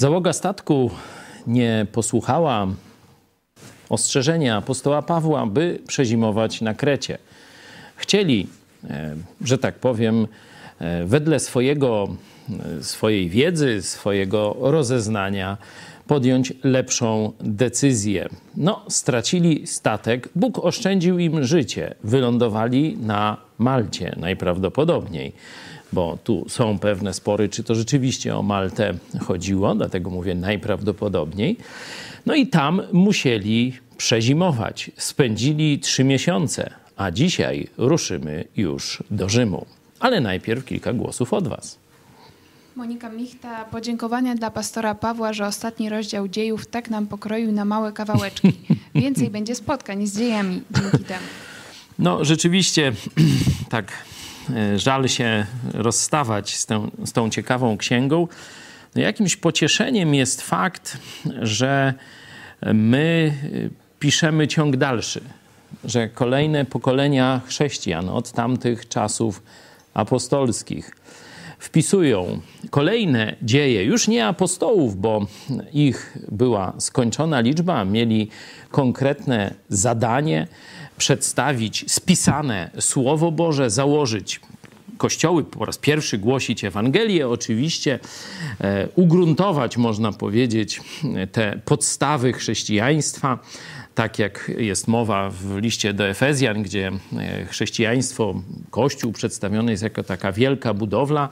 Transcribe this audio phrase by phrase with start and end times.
[0.00, 0.90] Załoga statku
[1.46, 2.66] nie posłuchała
[3.88, 7.18] ostrzeżenia apostoła Pawła, by przezimować na Krecie.
[7.96, 8.46] Chcieli,
[8.90, 10.26] e, że tak powiem,
[10.78, 12.08] e, wedle swojego,
[12.78, 15.56] e, swojej wiedzy, swojego rozeznania
[16.06, 18.28] podjąć lepszą decyzję.
[18.56, 25.32] No, stracili statek, Bóg oszczędził im życie, wylądowali na Malcie najprawdopodobniej
[25.92, 31.56] bo tu są pewne spory, czy to rzeczywiście o Maltę chodziło, dlatego mówię najprawdopodobniej.
[32.26, 34.90] No i tam musieli przezimować.
[34.96, 39.66] Spędzili trzy miesiące, a dzisiaj ruszymy już do Rzymu.
[40.00, 41.78] Ale najpierw kilka głosów od Was.
[42.76, 47.92] Monika Michta, podziękowania dla pastora Pawła, że ostatni rozdział dziejów tak nam pokroił na małe
[47.92, 48.52] kawałeczki.
[48.94, 51.26] Więcej będzie spotkań z dziejami dzięki temu.
[51.98, 52.92] No, rzeczywiście,
[53.68, 53.92] tak
[54.76, 58.28] żal się rozstawać z tą, z tą ciekawą księgą.
[58.94, 60.98] No jakimś pocieszeniem jest fakt,
[61.42, 61.94] że
[62.74, 63.32] my
[63.98, 65.20] piszemy ciąg dalszy,
[65.84, 69.42] że kolejne pokolenia chrześcijan od tamtych czasów
[69.94, 70.90] apostolskich
[71.58, 72.40] wpisują
[72.70, 75.26] kolejne dzieje, już nie apostołów, bo
[75.72, 78.28] ich była skończona liczba, mieli
[78.70, 80.46] konkretne zadanie
[81.00, 84.40] przedstawić spisane Słowo Boże, założyć
[84.98, 87.98] kościoły, po raz pierwszy głosić Ewangelię, oczywiście,
[88.60, 90.80] e, ugruntować, można powiedzieć,
[91.32, 93.38] te podstawy chrześcijaństwa,
[93.94, 98.34] tak jak jest mowa w liście do Efezjan, gdzie e, chrześcijaństwo,
[98.70, 101.28] Kościół przedstawiony jest jako taka wielka budowla,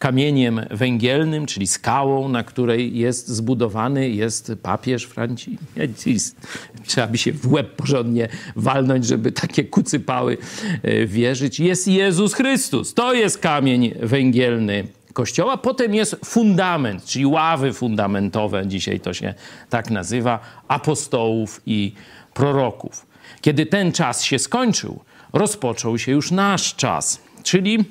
[0.00, 5.60] kamieniem węgielnym, czyli skałą, na której jest zbudowany jest papież Franciszek.
[6.86, 10.38] Trzeba by się w łeb porządnie walnąć, żeby takie kucypały
[10.82, 11.60] e, wierzyć.
[11.60, 12.94] Jest Jezus Chrystus.
[12.94, 15.56] To jest kamień węgielny Kościoła.
[15.56, 19.34] Potem jest fundament, czyli ławy fundamentowe, dzisiaj to się
[19.70, 21.92] tak nazywa, apostołów i
[22.34, 23.06] proroków.
[23.40, 25.00] Kiedy ten czas się skończył,
[25.32, 27.84] rozpoczął się już nasz czas, czyli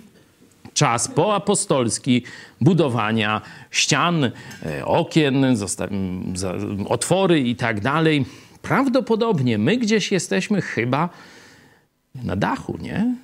[0.79, 2.23] czas poapostolski
[2.61, 3.41] budowania
[3.71, 5.45] ścian, e, okien,
[6.87, 8.25] otwory i tak dalej.
[8.61, 11.09] Prawdopodobnie my gdzieś jesteśmy chyba
[12.15, 13.15] na dachu, nie?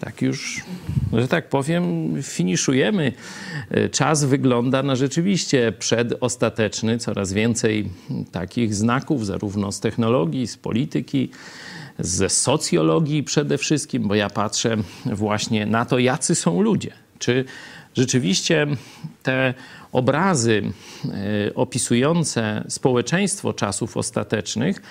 [0.00, 0.64] Tak już,
[1.12, 3.12] że tak powiem, finiszujemy.
[3.70, 6.98] E, czas wygląda na rzeczywiście przedostateczny.
[6.98, 7.88] Coraz więcej
[8.32, 11.30] takich znaków, zarówno z technologii, z polityki,
[11.98, 14.76] ze socjologii przede wszystkim, bo ja patrzę
[15.06, 17.03] właśnie na to, jacy są ludzie.
[17.18, 17.44] Czy
[17.96, 18.66] rzeczywiście
[19.22, 19.54] te
[19.92, 20.62] obrazy
[21.04, 24.82] e, opisujące społeczeństwo czasów ostatecznych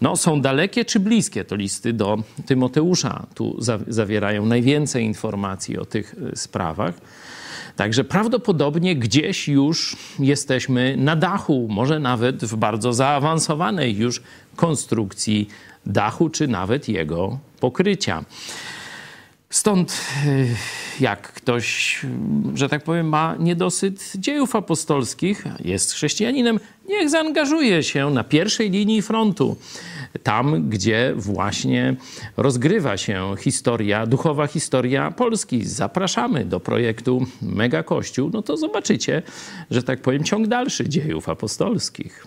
[0.00, 1.44] no, są dalekie czy bliskie?
[1.44, 3.56] To listy do Tymoteusza tu
[3.88, 6.94] zawierają najwięcej informacji o tych e, sprawach.
[7.76, 14.22] Także prawdopodobnie gdzieś już jesteśmy na dachu, może nawet w bardzo zaawansowanej już
[14.56, 15.48] konstrukcji
[15.86, 18.24] dachu, czy nawet jego pokrycia.
[19.52, 20.48] Stąd y,
[21.00, 22.00] jak ktoś,
[22.54, 29.02] że tak powiem, ma niedosyt dziejów apostolskich, jest chrześcijaninem, niech zaangażuje się na pierwszej linii
[29.02, 29.56] frontu.
[30.22, 31.96] Tam, gdzie właśnie
[32.36, 35.64] rozgrywa się historia, duchowa historia Polski.
[35.64, 39.22] Zapraszamy do projektu Mega Kościół, no to zobaczycie,
[39.70, 42.26] że tak powiem, ciąg dalszy dziejów apostolskich.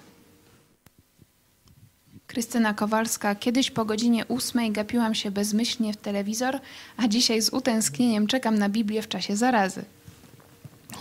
[2.28, 3.36] Krystyna Kowalska.
[3.36, 6.60] Kiedyś po godzinie ósmej gapiłam się bezmyślnie w telewizor,
[6.98, 9.86] a dzisiaj z utęsknieniem czekam na Biblię w czasie zarazy.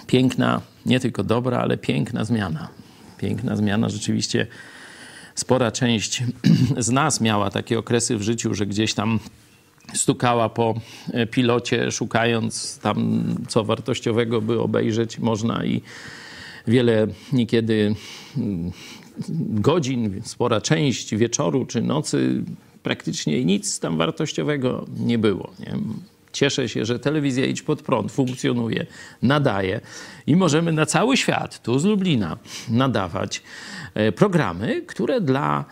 [0.06, 2.68] Piękna, nie tylko dobra, ale piękna zmiana.
[3.18, 4.46] Piękna zmiana rzeczywiście.
[5.34, 6.22] Spora część
[6.78, 9.20] z nas miała takie okresy w życiu, że gdzieś tam
[9.94, 10.74] stukała po
[11.30, 15.82] pilocie, szukając tam, co wartościowego by obejrzeć można i
[16.66, 17.94] wiele niekiedy
[19.50, 22.44] godzin, spora część wieczoru czy nocy
[22.82, 25.50] praktycznie nic tam wartościowego nie było.
[25.60, 25.78] Nie?
[26.32, 28.86] Cieszę się, że telewizja Idź Pod Prąd funkcjonuje,
[29.22, 29.80] nadaje
[30.26, 32.36] i możemy na cały świat, tu z Lublina,
[32.68, 33.42] nadawać
[33.94, 35.64] e, programy, które dla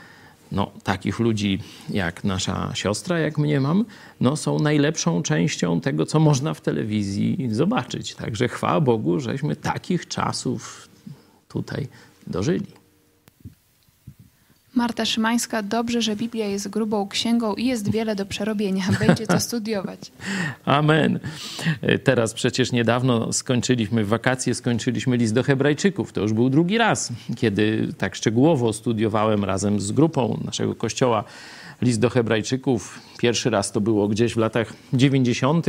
[0.53, 1.59] no, takich ludzi
[1.91, 3.85] jak nasza siostra, jak mnie mam,
[4.21, 8.15] no, są najlepszą częścią tego, co można w telewizji zobaczyć.
[8.15, 10.89] Także chwała Bogu, żeśmy takich czasów
[11.49, 11.89] tutaj
[12.27, 12.82] dożyli.
[14.75, 18.85] Marta Szymańska, dobrze, że Biblia jest grubą księgą i jest wiele do przerobienia.
[19.07, 20.13] Będzie to studiować.
[20.65, 21.21] Amen.
[22.05, 26.13] Teraz przecież niedawno skończyliśmy wakacje, skończyliśmy list do Hebrajczyków.
[26.13, 31.25] To już był drugi raz, kiedy tak szczegółowo studiowałem razem z grupą naszego kościoła
[31.83, 33.01] list do Hebrajczyków.
[33.19, 35.67] Pierwszy raz to było gdzieś w latach 90.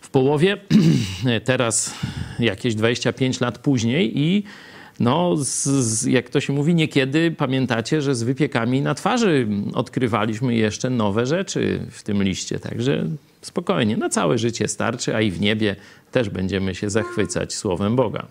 [0.00, 0.56] w połowie,
[1.44, 1.94] teraz
[2.38, 4.44] jakieś 25 lat później i
[5.00, 10.54] no, z, z, jak to się mówi, niekiedy pamiętacie, że z wypiekami na twarzy odkrywaliśmy
[10.54, 12.58] jeszcze nowe rzeczy w tym liście.
[12.58, 13.06] Także
[13.42, 15.76] spokojnie, na całe życie starczy, a i w niebie
[16.12, 18.26] też będziemy się zachwycać słowem Boga.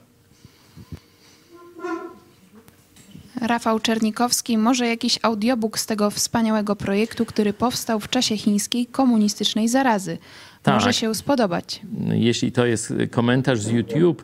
[3.42, 9.68] Rafał Czernikowski, może jakiś audiobook z tego wspaniałego projektu, który powstał w czasie chińskiej komunistycznej
[9.68, 10.18] zarazy.
[10.63, 10.75] Tak.
[10.75, 11.81] Może się spodobać.
[12.12, 14.24] Jeśli to jest komentarz z YouTube,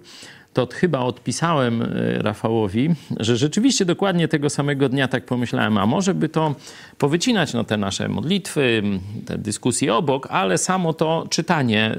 [0.56, 1.86] to chyba odpisałem e,
[2.22, 6.56] Rafałowi, że rzeczywiście dokładnie tego samego dnia tak pomyślałem, a może by to
[6.98, 8.84] powycinać no, te nasze modlitwy,
[9.26, 11.98] te dyskusje obok, ale samo to czytanie e,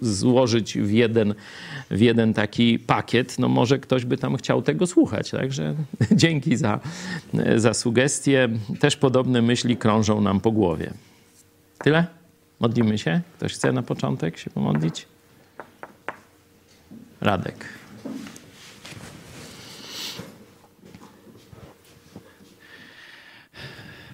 [0.00, 1.34] złożyć w jeden,
[1.90, 5.30] w jeden taki pakiet, no może ktoś by tam chciał tego słuchać.
[5.30, 5.74] Także
[6.12, 6.80] dzięki za,
[7.34, 8.48] e, za sugestie.
[8.80, 10.90] Też podobne myśli krążą nam po głowie.
[11.78, 12.06] Tyle?
[12.60, 13.20] Modlimy się?
[13.36, 15.06] Ktoś chce na początek się pomodlić?
[17.28, 17.68] Radek.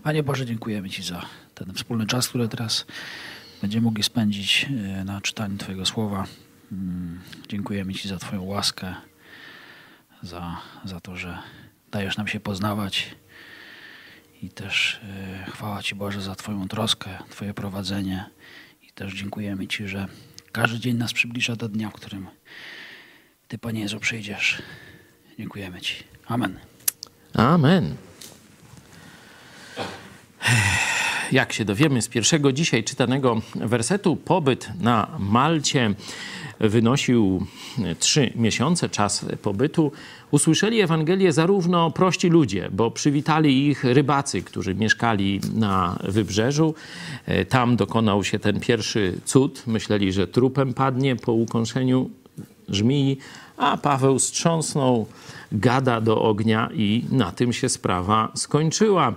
[0.02, 2.86] Panie Boże, dziękujemy Ci za ten wspólny czas, który teraz
[3.62, 6.24] będziemy mogli spędzić e, na czytaniu Twojego słowa.
[6.72, 8.94] Mm, dziękujemy Ci za Twoją łaskę,
[10.22, 11.38] za, za to, że
[11.90, 13.16] dajesz nam się poznawać.
[14.42, 18.24] I też e, chwała Ci Boże za Twoją troskę, Twoje prowadzenie.
[18.82, 20.06] I też dziękujemy Ci, że
[20.52, 22.26] każdy dzień nas przybliża do dnia, w którym
[23.48, 24.62] ty, Panie Jezu, przyjdziesz.
[25.38, 25.94] Dziękujemy Ci.
[26.26, 26.58] Amen.
[27.34, 27.94] Amen.
[31.32, 35.94] Jak się dowiemy z pierwszego dzisiaj czytanego wersetu, pobyt na Malcie
[36.60, 37.46] wynosił
[37.98, 39.92] trzy miesiące, czas pobytu.
[40.30, 46.74] Usłyszeli Ewangelię zarówno prości ludzie, bo przywitali ich rybacy, którzy mieszkali na wybrzeżu.
[47.48, 49.62] Tam dokonał się ten pierwszy cud.
[49.66, 52.10] Myśleli, że trupem padnie po ukąszeniu
[52.68, 53.18] żmii,
[53.56, 55.06] a Paweł strząsnął
[55.52, 59.14] gada do ognia i na tym się sprawa skończyła.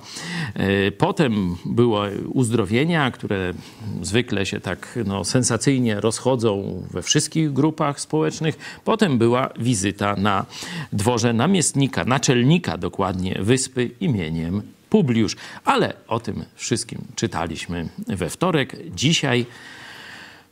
[0.53, 3.53] E, potem były uzdrowienia, które
[4.01, 8.81] zwykle się tak no, sensacyjnie rozchodzą we wszystkich grupach społecznych.
[8.83, 10.45] Potem była wizyta na
[10.93, 15.35] dworze namiestnika, naczelnika dokładnie wyspy imieniem Publiusz.
[15.65, 18.75] Ale o tym wszystkim czytaliśmy we wtorek.
[18.95, 19.45] Dzisiaj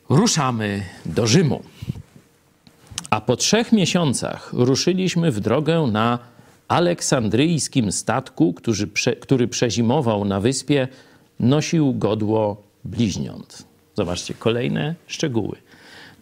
[0.08, 1.62] ruszamy do Rzymu.
[3.16, 6.18] A po trzech miesiącach ruszyliśmy w drogę na
[6.68, 10.88] aleksandryjskim statku, który, prze, który przezimował na wyspie,
[11.40, 13.64] nosił godło bliźniąt.
[13.94, 15.56] Zobaczcie, kolejne szczegóły.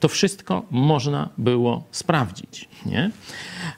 [0.05, 2.69] To wszystko można było sprawdzić.
[2.87, 3.11] Nie?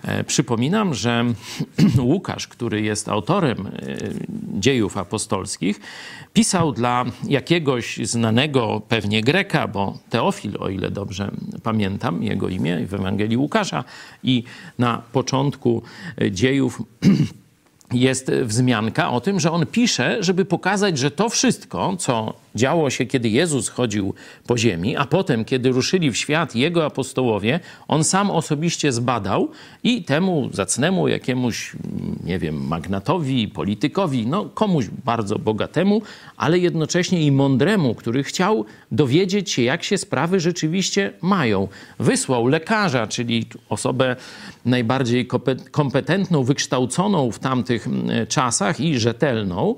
[0.03, 1.25] E, przypominam, że
[1.99, 3.71] Łukasz, który jest autorem e,
[4.59, 5.81] dziejów apostolskich,
[6.33, 11.31] pisał dla jakiegoś znanego pewnie Greka, bo Teofil, o ile dobrze
[11.63, 13.85] pamiętam jego imię w Ewangelii Łukasza
[14.23, 14.45] i
[14.79, 15.83] na początku
[16.31, 16.83] dziejów
[17.93, 23.07] jest wzmianka o tym, że on pisze, żeby pokazać, że to wszystko, co działo się,
[23.07, 24.15] kiedy Jezus chodził
[24.47, 29.51] po ziemi, a potem, kiedy ruszyli w świat jego apostołowie, on sam osobiście zbadał
[29.85, 31.77] i temu zacnemu jakiemuś,
[32.25, 36.03] nie wiem, magnatowi, politykowi, no komuś bardzo bogatemu,
[36.37, 41.69] ale jednocześnie i mądremu, który chciał dowiedzieć się, jak się sprawy rzeczywiście mają.
[41.99, 44.17] Wysłał lekarza, czyli osobę
[44.65, 45.29] najbardziej
[45.71, 49.75] kompetentną, wykształconą w tamtych mm, czasach i rzetelną,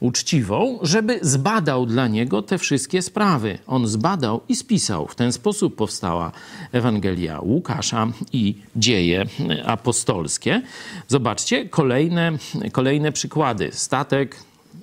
[0.00, 3.58] uczciwą, żeby zbadał dla niego te wszystkie sprawy.
[3.66, 5.06] On zbadał i spisał.
[5.08, 6.32] W ten sposób powstała
[6.72, 9.26] Ewangelia Łukasza i dzieje
[9.64, 10.62] apostolskie.
[11.08, 12.32] Zobaczcie kolejne,
[12.72, 13.70] kolejne przykłady.
[13.72, 14.36] Statek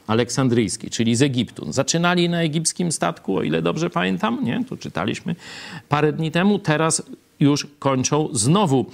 [0.08, 1.72] aleksandryjski, czyli z Egiptu.
[1.72, 4.63] Zaczynali na egipskim statku, o ile dobrze pamiętam, nie?
[4.70, 5.36] Tu czytaliśmy
[5.89, 6.60] parę dni temu.
[6.60, 7.03] Teraz
[7.40, 8.86] już kończą znowu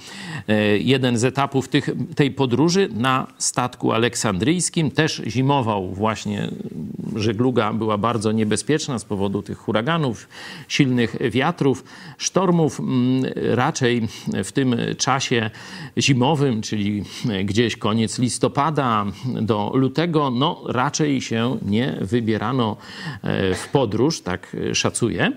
[0.48, 4.90] e, jeden z etapów tych, tej podróży na statku aleksandryjskim.
[4.90, 6.50] Też zimował właśnie,
[7.16, 10.28] żegluga była bardzo niebezpieczna z powodu tych huraganów,
[10.68, 11.84] silnych wiatrów,
[12.18, 12.80] sztormów.
[12.80, 14.08] Mm, raczej
[14.44, 15.50] w tym czasie
[15.98, 17.04] zimowym, czyli
[17.44, 22.76] gdzieś koniec listopada do lutego, no raczej się nie wybierano
[23.22, 25.32] e, w podróż, tak szacuję,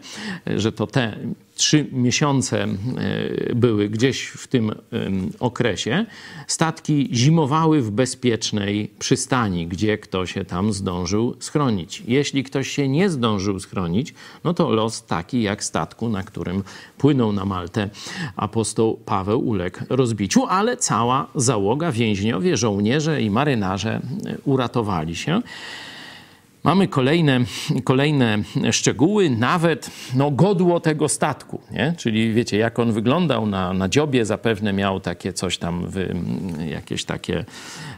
[0.57, 1.17] że to te
[1.55, 4.72] trzy miesiące e, były gdzieś w tym
[5.39, 6.05] okresie,
[6.48, 12.03] statki zimowały w bezpiecznej przystani, gdzie ktoś się tam zdążył schronić.
[12.07, 16.63] Jeśli ktoś się nie zdążył schronić, no to los taki jak statku, na którym
[16.98, 17.89] płynął na Maltę
[18.36, 25.41] apostoł Paweł uległ rozbiciu, ale cała załoga, więźniowie, żołnierze i marynarze e, uratowali się.
[26.63, 27.39] Mamy kolejne,
[27.84, 28.38] kolejne
[28.72, 31.93] szczegóły, nawet no, godło tego statku, nie?
[31.98, 36.05] czyli wiecie, jak on wyglądał na, na dziobie, zapewne miał takie coś tam, w,
[36.70, 37.46] jakieś takie,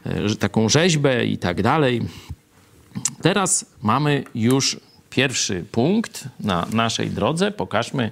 [0.06, 2.02] e, taką rzeźbę i tak dalej.
[3.22, 4.80] Teraz mamy już
[5.10, 7.52] pierwszy punkt na naszej drodze.
[7.52, 8.12] Pokażmy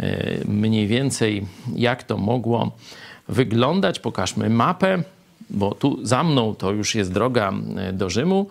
[0.00, 2.76] e, mniej więcej, jak to mogło
[3.28, 4.00] wyglądać.
[4.00, 5.02] Pokażmy mapę,
[5.50, 8.46] bo tu za mną to już jest droga e, do Rzymu,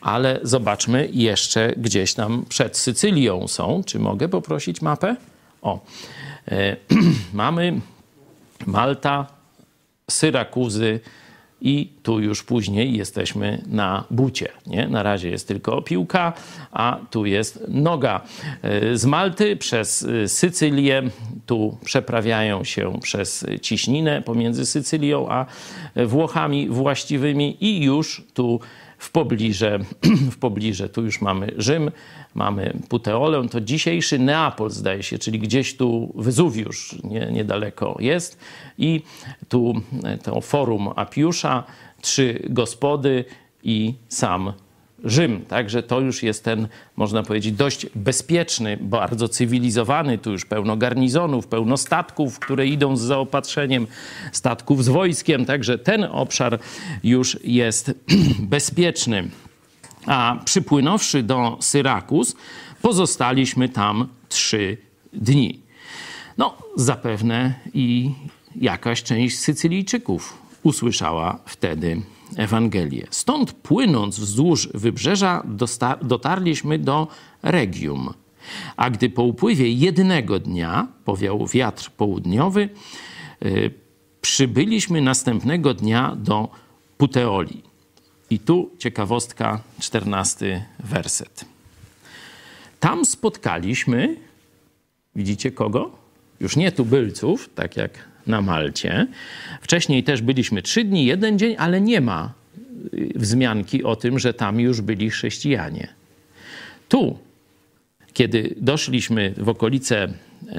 [0.00, 3.82] ale zobaczmy jeszcze gdzieś tam przed Sycylią są.
[3.86, 5.16] Czy mogę poprosić mapę?
[5.62, 5.80] O,
[6.48, 6.76] e,
[7.32, 7.80] mamy
[8.66, 9.26] Malta,
[10.10, 11.00] Syrakuzy
[11.60, 14.48] i tu już później jesteśmy na bucie.
[14.66, 14.88] Nie?
[14.88, 16.32] Na razie jest tylko piłka,
[16.72, 18.20] a tu jest noga.
[18.62, 21.02] E, z Malty przez e, Sycylię,
[21.46, 25.46] tu przeprawiają się przez ciśninę pomiędzy Sycylią a
[26.06, 28.60] Włochami właściwymi i już tu
[29.00, 29.78] w pobliże,
[30.34, 31.90] w pobliże tu już mamy Rzym,
[32.34, 38.38] mamy Puteolę, to dzisiejszy Neapol zdaje się, czyli gdzieś tu Wezuwiusz nie, niedaleko jest.
[38.78, 39.02] I
[39.48, 39.74] tu
[40.22, 41.64] to forum Apiusza,
[42.00, 43.24] trzy gospody
[43.62, 44.52] i sam
[45.04, 45.44] Rzym.
[45.48, 50.18] Także to już jest ten, można powiedzieć, dość bezpieczny, bardzo cywilizowany.
[50.18, 53.86] Tu już pełno garnizonów, pełno statków, które idą z zaopatrzeniem,
[54.32, 55.44] statków z wojskiem.
[55.44, 56.58] Także ten obszar
[57.04, 57.94] już jest
[58.54, 59.28] bezpieczny.
[60.06, 62.36] A przypłynąwszy do Syrakus,
[62.82, 64.76] pozostaliśmy tam trzy
[65.12, 65.60] dni.
[66.38, 68.10] No, zapewne i
[68.56, 72.02] jakaś część Sycylijczyków usłyszała wtedy
[72.36, 73.06] Ewangelię.
[73.10, 75.42] Stąd płynąc wzdłuż wybrzeża
[76.02, 77.08] dotarliśmy do
[77.42, 78.14] Regium.
[78.76, 82.68] A gdy po upływie jednego dnia powiał wiatr południowy,
[83.40, 83.70] yy,
[84.20, 86.48] przybyliśmy następnego dnia do
[86.98, 87.62] Puteoli.
[88.30, 91.44] I tu ciekawostka, czternasty werset.
[92.80, 94.16] Tam spotkaliśmy,
[95.16, 95.90] widzicie kogo?
[96.40, 99.06] Już nie tubylców, tak jak na Malcie.
[99.60, 102.32] Wcześniej też byliśmy trzy dni, jeden dzień, ale nie ma
[102.94, 105.88] y, wzmianki o tym, że tam już byli chrześcijanie.
[106.88, 107.18] Tu,
[108.12, 110.08] kiedy doszliśmy w okolice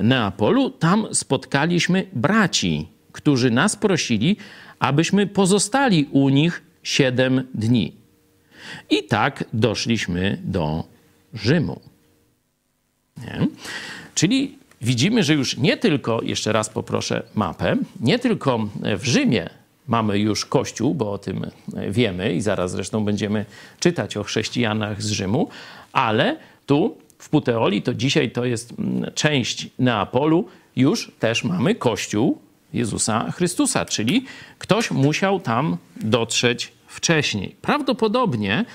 [0.04, 4.38] Neapolu, tam spotkaliśmy braci, którzy nas prosili,
[4.80, 7.94] abyśmy pozostali u nich siedem dni.
[8.90, 10.84] I tak doszliśmy do
[11.34, 11.82] Rzymu.
[13.18, 13.48] Nie?
[14.16, 18.60] Czyli widzimy, że już nie tylko, jeszcze raz poproszę mapę, nie tylko
[18.98, 19.50] w Rzymie
[19.88, 21.46] mamy już Kościół, bo o tym
[21.90, 23.46] wiemy i zaraz zresztą będziemy
[23.80, 25.50] czytać o chrześcijanach z Rzymu,
[25.92, 32.38] ale tu w Puteoli, to dzisiaj to jest mm, część Neapolu, już też mamy Kościół
[32.74, 34.26] Jezusa Chrystusa, czyli
[34.58, 37.56] ktoś musiał tam dotrzeć wcześniej.
[37.62, 38.66] Prawdopodobnie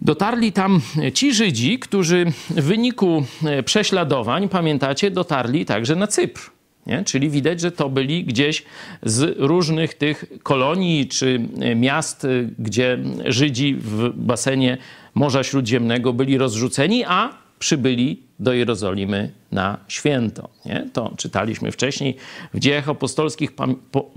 [0.00, 0.80] Dotarli tam
[1.14, 6.50] ci Żydzi, którzy w wyniku e, prześladowań, pamiętacie, dotarli także na Cypr.
[6.86, 7.04] Nie?
[7.04, 8.64] Czyli widać, że to byli gdzieś
[9.02, 14.78] z różnych tych kolonii czy e, miast, e, gdzie Żydzi w basenie
[15.14, 20.48] Morza Śródziemnego byli rozrzuceni, a przybyli do Jerozolimy na święto.
[20.64, 20.88] Nie?
[20.92, 22.16] To czytaliśmy wcześniej
[22.54, 23.50] w dziejach apostolskich.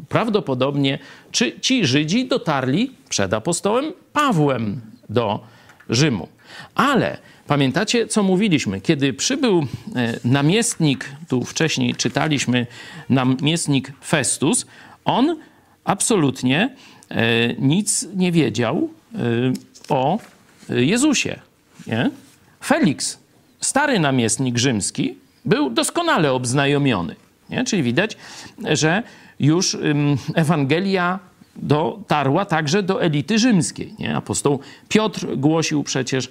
[0.09, 0.99] Prawdopodobnie
[1.31, 5.39] czy ci Żydzi dotarli przed apostołem Pawłem do
[5.89, 6.27] Rzymu.
[6.75, 7.17] Ale
[7.47, 8.81] pamiętacie, co mówiliśmy?
[8.81, 12.67] Kiedy przybył e, namiestnik, tu wcześniej czytaliśmy,
[13.09, 14.65] namiestnik Festus,
[15.05, 15.37] on
[15.83, 16.75] absolutnie
[17.09, 19.17] e, nic nie wiedział e,
[19.89, 20.19] o
[20.69, 21.39] Jezusie.
[21.87, 22.11] Nie?
[22.63, 23.19] Felix,
[23.61, 27.15] stary namiestnik rzymski, był doskonale obznajomiony.
[27.49, 27.63] Nie?
[27.63, 28.17] Czyli widać,
[28.73, 29.03] że
[29.39, 29.77] już
[30.35, 31.19] Ewangelia
[31.61, 33.93] dotarła także do elity rzymskiej.
[33.99, 34.15] Nie?
[34.15, 36.29] Apostoł Piotr głosił przecież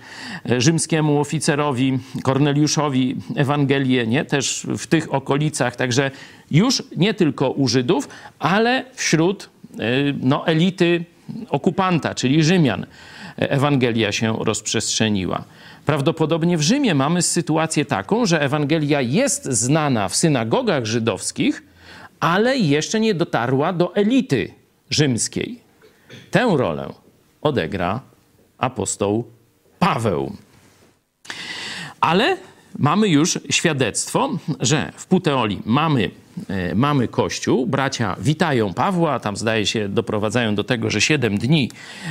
[0.50, 4.24] e, rzymskiemu oficerowi Korneliuszowi Ewangelię, nie?
[4.24, 6.10] też w tych okolicach, także
[6.50, 8.08] już nie tylko u Żydów,
[8.38, 9.78] ale wśród e,
[10.20, 11.04] no, elity
[11.50, 12.86] okupanta, czyli Rzymian,
[13.36, 15.44] Ewangelia się rozprzestrzeniła.
[15.86, 21.62] Prawdopodobnie w Rzymie mamy sytuację taką, że Ewangelia jest znana w synagogach żydowskich,
[22.20, 24.57] ale jeszcze nie dotarła do elity
[24.90, 25.60] rzymskiej.
[26.30, 26.92] Tę rolę
[27.42, 28.00] odegra
[28.58, 29.24] apostoł
[29.78, 30.36] Paweł.
[32.00, 32.36] Ale
[32.78, 36.10] mamy już świadectwo, że w Puteoli mamy,
[36.48, 37.66] e, mamy kościół.
[37.66, 41.70] Bracia witają Pawła, tam zdaje się doprowadzają do tego, że siedem dni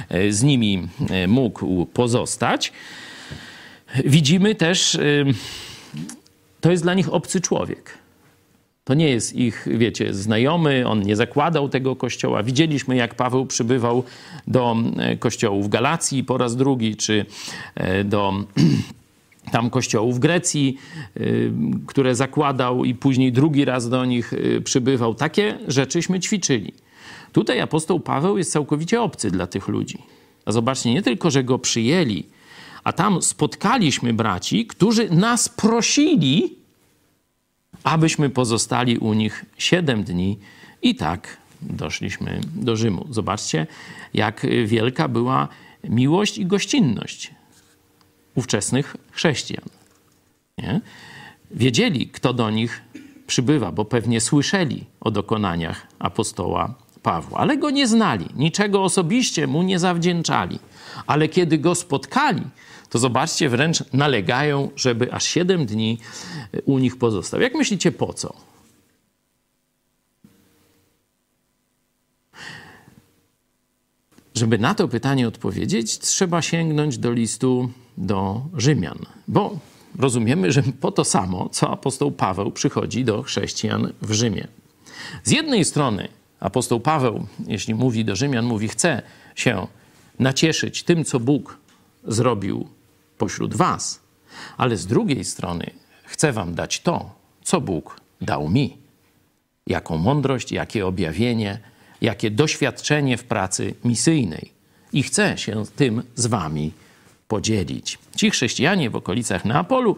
[0.09, 2.73] e, z nimi e, mógł pozostać.
[4.05, 4.99] Widzimy też,
[6.61, 7.97] to jest dla nich obcy człowiek.
[8.87, 12.43] To nie jest ich, wiecie, znajomy, on nie zakładał tego kościoła.
[12.43, 14.03] Widzieliśmy, jak Paweł przybywał
[14.47, 17.25] do e, kościołów Galacji po raz drugi, czy
[17.75, 18.33] e, do
[19.51, 20.77] tam kościołów Grecji,
[21.15, 21.19] e,
[21.87, 25.15] które zakładał i później drugi raz do nich przybywał.
[25.15, 26.73] Takie rzeczyśmy ćwiczyli.
[27.31, 29.97] Tutaj apostoł Paweł jest całkowicie obcy dla tych ludzi.
[30.45, 32.23] A zobaczcie, nie tylko, że go przyjęli,
[32.83, 36.57] a tam spotkaliśmy braci, którzy nas prosili,
[37.83, 40.39] abyśmy pozostali u nich siedem dni
[40.81, 43.05] i tak doszliśmy do Rzymu.
[43.09, 43.67] Zobaczcie,
[44.13, 45.47] jak wielka była
[45.83, 47.31] miłość i gościnność
[48.35, 49.65] ówczesnych chrześcijan.
[50.57, 50.81] Nie?
[51.51, 52.81] Wiedzieli, kto do nich
[53.27, 59.63] przybywa, bo pewnie słyszeli o dokonaniach apostoła Pawła, ale go nie znali, niczego osobiście mu
[59.63, 60.59] nie zawdzięczali.
[61.07, 62.41] Ale kiedy go spotkali,
[62.89, 65.97] to zobaczcie, wręcz nalegają, żeby aż siedem dni
[66.65, 67.41] u nich pozostał.
[67.41, 68.33] Jak myślicie, po co?
[74.35, 79.59] Żeby na to pytanie odpowiedzieć, trzeba sięgnąć do listu do Rzymian, bo
[79.99, 84.47] rozumiemy, że po to samo, co apostoł Paweł przychodzi do chrześcijan w Rzymie.
[85.23, 86.07] Z jednej strony
[86.39, 89.01] apostoł Paweł, jeśli mówi do Rzymian, mówi: Chce
[89.35, 89.67] się
[90.19, 91.57] nacieszyć tym, co Bóg
[92.03, 92.67] zrobił
[93.17, 93.99] pośród Was,
[94.57, 95.71] ale z drugiej strony
[96.03, 97.11] chcę Wam dać to,
[97.43, 98.77] co Bóg dał mi.
[99.67, 101.59] Jaką mądrość, jakie objawienie,
[102.01, 104.51] jakie doświadczenie w pracy misyjnej.
[104.93, 106.71] I chcę się tym z Wami
[107.27, 107.99] podzielić.
[108.15, 109.97] Ci chrześcijanie w okolicach Neapolu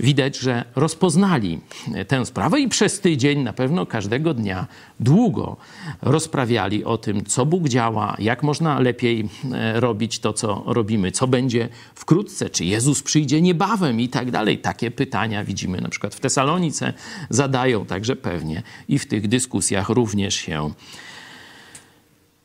[0.00, 1.60] widać, że rozpoznali
[2.08, 4.66] tę sprawę i przez tydzień, na pewno każdego dnia,
[5.00, 5.56] długo
[6.02, 11.26] rozprawiali o tym, co Bóg działa, jak można lepiej e, robić to, co robimy, co
[11.26, 14.58] będzie wkrótce, czy Jezus przyjdzie niebawem i tak dalej.
[14.58, 16.92] Takie pytania widzimy na przykład w Tesalonice,
[17.30, 20.70] zadają także pewnie i w tych dyskusjach również się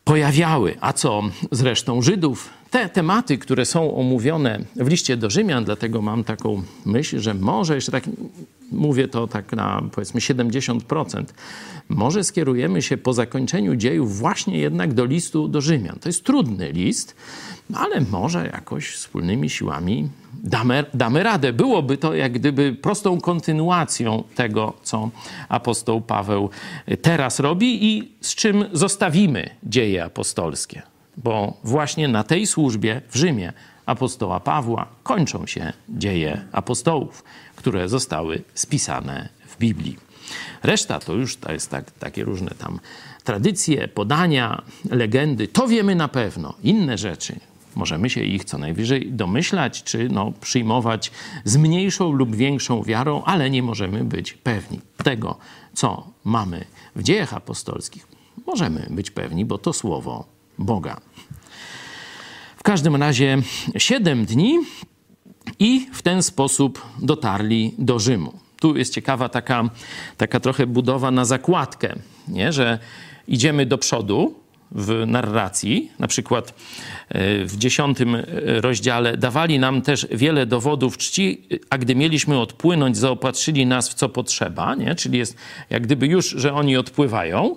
[0.03, 0.75] pojawiały.
[0.81, 2.56] A co zresztą Żydów?
[2.71, 7.75] Te tematy, które są omówione w liście do Rzymian, dlatego mam taką myśl, że może
[7.75, 8.03] jeszcze tak,
[8.71, 11.23] mówię to tak na powiedzmy 70%,
[11.89, 15.99] może skierujemy się po zakończeniu dziejów właśnie jednak do listu do Rzymian.
[15.99, 17.15] To jest trudny list,
[17.73, 20.09] ale może jakoś wspólnymi siłami
[20.43, 21.53] damy, damy radę.
[21.53, 25.09] Byłoby to jak gdyby prostą kontynuacją tego, co
[25.49, 26.49] apostoł Paweł
[27.01, 30.96] teraz robi i z czym zostawimy dzieje apostolskie.
[31.17, 33.53] Bo właśnie na tej służbie w Rzymie
[33.85, 37.23] apostoła Pawła kończą się dzieje apostołów,
[37.55, 39.97] które zostały spisane w Biblii.
[40.63, 42.79] Reszta to już to jest tak, takie różne tam
[43.23, 45.47] tradycje, podania, legendy.
[45.47, 46.53] To wiemy na pewno.
[46.63, 47.39] Inne rzeczy
[47.77, 51.11] Możemy się ich co najwyżej domyślać, czy no, przyjmować
[51.43, 55.37] z mniejszą lub większą wiarą, ale nie możemy być pewni tego,
[55.73, 58.07] co mamy w dziejach apostolskich.
[58.47, 60.97] Możemy być pewni, bo to słowo Boga.
[62.57, 63.37] W każdym razie
[63.77, 64.57] siedem dni
[65.59, 68.33] i w ten sposób dotarli do Rzymu.
[68.59, 69.69] Tu jest ciekawa taka,
[70.17, 71.95] taka trochę budowa na zakładkę,
[72.27, 72.53] nie?
[72.53, 72.79] że
[73.27, 74.35] idziemy do przodu,
[74.71, 76.53] w narracji, na przykład
[77.09, 78.23] e, w dziesiątym e,
[78.61, 84.09] rozdziale, dawali nam też wiele dowodów czci, a gdy mieliśmy odpłynąć, zaopatrzyli nas w co
[84.09, 84.95] potrzeba, nie?
[84.95, 85.37] czyli jest
[85.69, 87.55] jak gdyby już, że oni odpływają,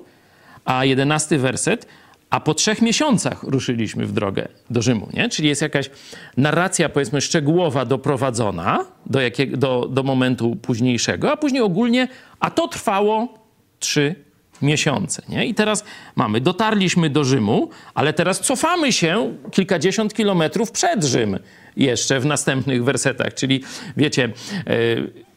[0.64, 1.86] a jedenasty werset,
[2.30, 5.28] a po trzech miesiącach ruszyliśmy w drogę do Rzymu, nie?
[5.28, 5.90] Czyli jest jakaś
[6.36, 12.08] narracja, powiedzmy, szczegółowa doprowadzona do, jakiego, do, do momentu późniejszego, a później ogólnie,
[12.40, 13.38] a to trwało
[13.78, 14.14] trzy
[14.62, 15.22] miesiące.
[15.28, 15.46] Nie?
[15.46, 15.84] I teraz
[16.16, 21.38] mamy, dotarliśmy do Rzymu, ale teraz cofamy się kilkadziesiąt kilometrów przed Rzym
[21.76, 23.34] jeszcze w następnych wersetach.
[23.34, 23.64] Czyli
[23.96, 25.29] wiecie, e,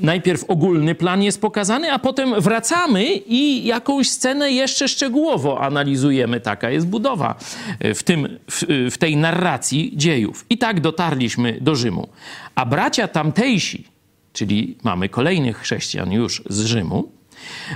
[0.00, 6.40] najpierw ogólny plan jest pokazany, a potem wracamy i jakąś scenę jeszcze szczegółowo analizujemy.
[6.40, 7.38] Taka jest budowa
[7.80, 10.46] e, w, tym, w, w tej narracji dziejów.
[10.50, 12.08] I tak dotarliśmy do Rzymu.
[12.54, 13.84] A bracia tamtejsi,
[14.32, 17.12] czyli mamy kolejnych chrześcijan już z Rzymu,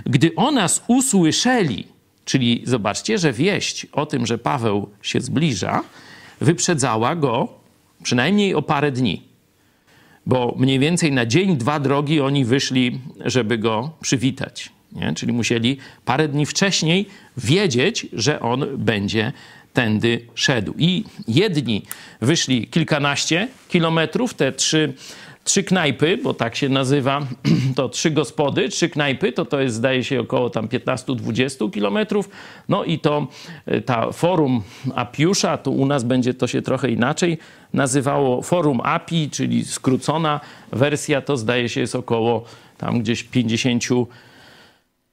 [0.07, 1.87] gdy o nas usłyszeli,
[2.25, 5.81] czyli zobaczcie, że wieść o tym, że Paweł się zbliża,
[6.41, 7.49] wyprzedzała go
[8.03, 9.32] przynajmniej o parę dni.
[10.27, 14.71] Bo mniej więcej na dzień, dwa drogi oni wyszli, żeby go przywitać.
[14.93, 15.13] Nie?
[15.15, 17.07] Czyli musieli parę dni wcześniej
[17.37, 19.33] wiedzieć, że on będzie
[19.73, 20.75] tędy szedł.
[20.79, 21.83] I jedni
[22.21, 24.95] wyszli kilkanaście kilometrów, te trzy
[25.45, 27.21] trzy knajpy, bo tak się nazywa,
[27.77, 32.29] to trzy gospody, trzy knajpy, to to jest zdaje się około tam 15-20 kilometrów.
[32.69, 33.27] No i to
[33.67, 34.63] e, ta forum
[34.95, 37.39] Apiusza, tu u nas będzie to się trochę inaczej
[37.73, 40.41] nazywało forum API, czyli skrócona
[40.73, 42.45] wersja, to zdaje się jest około
[42.79, 43.85] tam gdzieś 50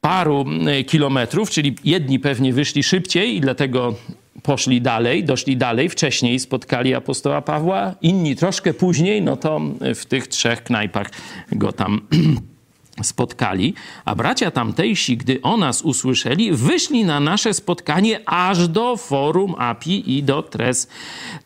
[0.02, 3.96] paru e, kilometrów, czyli jedni pewnie wyszli szybciej i dlatego
[4.44, 9.62] poszli dalej, doszli dalej, wcześniej spotkali apostoła Pawła, inni troszkę później, no to
[9.96, 11.12] w tych trzech knajpach
[11.52, 12.02] go tam
[13.04, 13.74] spotkali,
[14.06, 20.18] a bracia tamtejsi, gdy o nas usłyszeli, wyszli na nasze spotkanie aż do Forum Api
[20.18, 20.88] i do Tres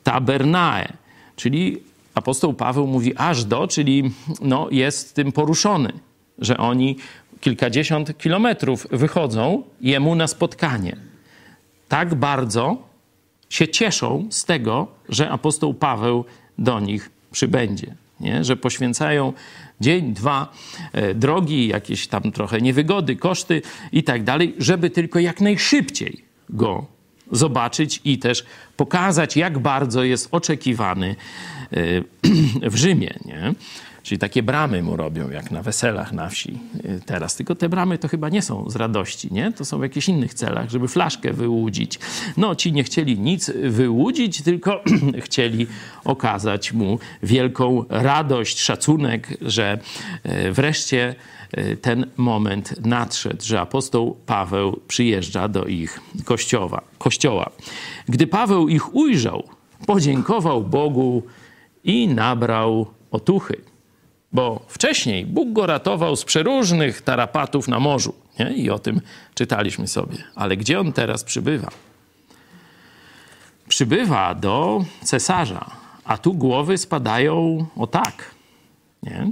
[0.03, 0.93] Tabernae.
[1.35, 1.77] Czyli
[2.15, 5.93] apostoł Paweł mówi aż do, czyli no, jest tym poruszony,
[6.39, 6.97] że oni
[7.39, 11.12] kilkadziesiąt kilometrów wychodzą jemu na spotkanie.
[11.87, 12.77] Tak bardzo
[13.49, 16.25] się cieszą z tego, że apostoł Paweł
[16.57, 17.95] do nich przybędzie.
[18.19, 18.43] Nie?
[18.43, 19.33] Że poświęcają
[19.81, 20.53] dzień, dwa
[20.93, 26.85] e, drogi, jakieś tam trochę niewygody, koszty i tak dalej, żeby tylko jak najszybciej go
[27.31, 28.45] zobaczyć i też
[28.77, 31.15] pokazać, jak bardzo jest oczekiwany
[31.71, 31.75] e,
[32.71, 33.13] w Rzymie.
[33.25, 33.53] Nie?
[34.03, 37.35] Czyli takie bramy mu robią, jak na weselach na wsi y, teraz.
[37.35, 39.51] Tylko te bramy to chyba nie są z radości, nie?
[39.51, 41.99] To są w jakichś innych celach, żeby flaszkę wyłudzić.
[42.37, 44.83] No, ci nie chcieli nic wyłudzić, tylko
[45.25, 45.67] chcieli
[46.03, 49.79] okazać mu wielką radość, szacunek, że
[50.25, 51.15] y, wreszcie
[51.57, 56.81] y, ten moment nadszedł, że apostoł Paweł przyjeżdża do ich kościoła.
[56.97, 57.49] kościoła.
[58.09, 59.43] Gdy Paweł ich ujrzał,
[59.85, 61.23] podziękował Bogu
[61.83, 63.72] i nabrał otuchy.
[64.33, 68.15] Bo wcześniej Bóg go ratował z przeróżnych tarapatów na morzu.
[68.39, 68.53] Nie?
[68.53, 69.01] I o tym
[69.35, 70.17] czytaliśmy sobie.
[70.35, 71.69] Ale gdzie on teraz przybywa?
[73.67, 75.71] Przybywa do cesarza,
[76.05, 78.35] a tu głowy spadają o tak.
[79.03, 79.31] Nie?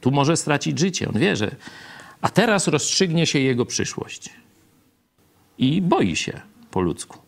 [0.00, 1.08] Tu może stracić życie.
[1.08, 1.56] On wie, że.
[2.20, 4.30] A teraz rozstrzygnie się jego przyszłość.
[5.58, 7.18] I boi się po ludzku.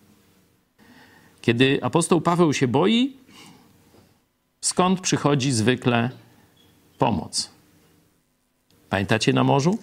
[1.41, 3.17] Kiedy apostoł Paweł się boi,
[4.61, 6.11] skąd przychodzi zwykle
[7.03, 7.51] pomoc.
[8.91, 9.79] Pamiętacie na morzu?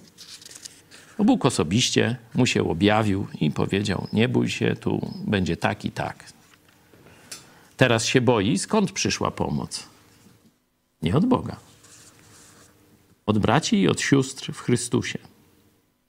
[1.20, 5.92] No Bóg osobiście mu się objawił i powiedział: Nie bój się, tu będzie tak i
[5.92, 6.34] tak.
[7.78, 9.88] Teraz się boi, skąd przyszła pomoc?
[11.02, 11.56] Nie od Boga.
[13.26, 15.20] Od braci i od sióstr w Chrystusie.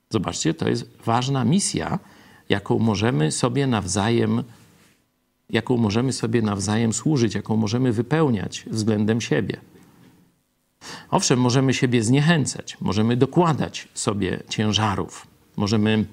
[0.09, 1.99] Zobaczcie, to jest ważna misja,
[2.49, 4.43] jaką możemy sobie nawzajem,
[5.49, 9.70] jaką możemy sobie nawzajem służyć, jaką możemy wypełniać względem siebie.
[11.11, 16.05] Owszem, możemy siebie zniechęcać, możemy dokładać sobie ciężarów, możemy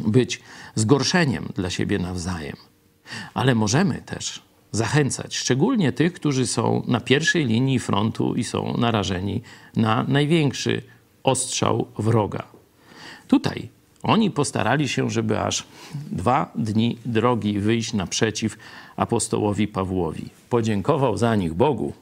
[0.00, 0.40] być
[0.74, 2.56] zgorszeniem dla siebie nawzajem,
[3.34, 9.42] ale możemy też zachęcać, szczególnie tych, którzy są na pierwszej linii frontu i są narażeni
[9.76, 10.82] na największy
[11.22, 12.42] ostrzał wroga.
[13.28, 13.68] Tutaj
[14.02, 18.56] oni postarali się, żeby aż dwa dni drogi wyjść naprzeciw
[18.96, 20.30] apostołowi Pawłowi.
[20.48, 21.92] Podziękował za nich Bogu,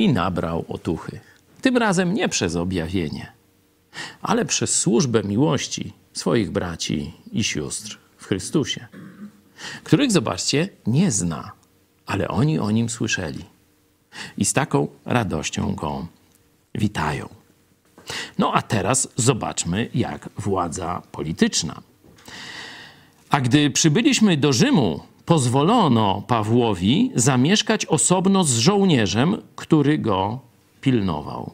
[0.00, 1.20] i nabrał otuchy.
[1.60, 3.32] Tym razem nie przez objawienie,
[4.22, 8.86] ale przez służbę miłości swoich braci i sióstr w Chrystusie,
[9.84, 11.52] których, zobaczcie, nie zna,
[12.06, 13.44] ale oni o nim słyszeli
[14.38, 16.06] i z taką radością go
[16.74, 17.28] witają.
[18.38, 21.82] No a teraz zobaczmy, jak władza polityczna.
[23.30, 30.40] A gdy przybyliśmy do Rzymu, pozwolono Pawłowi zamieszkać osobno z żołnierzem, który go
[30.80, 31.52] pilnował.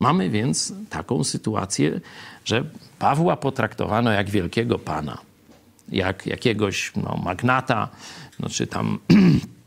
[0.00, 2.00] Mamy więc taką sytuację,
[2.44, 2.64] że
[2.98, 5.18] Pawła potraktowano jak wielkiego pana,
[5.88, 7.88] jak jakiegoś no, magnata,
[8.40, 8.98] no, czy tam